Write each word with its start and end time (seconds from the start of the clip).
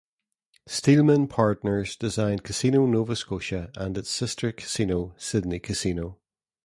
Steelman 0.65 1.27
Partners 1.27 1.95
designed 1.95 2.43
Casino 2.43 2.87
Nova 2.87 3.15
Scotia 3.15 3.69
and 3.75 3.99
its 3.99 4.09
sister 4.09 4.51
casino 4.51 5.13
Sydney 5.15 5.59
Casino. 5.59 6.17